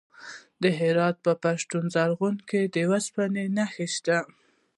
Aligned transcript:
د 0.61 0.63
هرات 0.79 1.15
په 1.25 1.33
پښتون 1.43 1.83
زرغون 1.95 2.35
کې 2.49 2.61
د 2.73 2.75
وسپنې 2.91 3.43
نښې 3.57 3.87
شته. 3.95 4.17